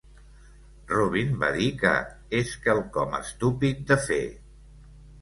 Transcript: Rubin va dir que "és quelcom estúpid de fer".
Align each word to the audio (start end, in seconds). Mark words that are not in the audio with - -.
Rubin 0.91 1.35
va 1.43 1.51
dir 1.59 1.69
que 1.85 1.93
"és 2.41 2.57
quelcom 2.67 3.17
estúpid 3.23 3.89
de 3.93 4.03
fer". 4.11 4.23